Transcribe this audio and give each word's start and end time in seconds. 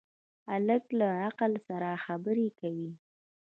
هلک 0.49 0.85
له 0.99 1.07
عقل 1.25 1.51
سره 1.67 1.89
خبرې 2.05 2.47
کوي. 2.59 2.91